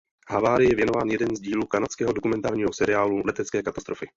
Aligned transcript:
Havárii 0.29 0.69
je 0.69 0.75
věnován 0.75 1.07
jeden 1.07 1.35
z 1.35 1.39
dílů 1.39 1.65
kanadského 1.65 2.13
dokumentárního 2.13 2.73
seriálu 2.73 3.21
"Letecké 3.25 3.61
katastrofy". 3.63 4.09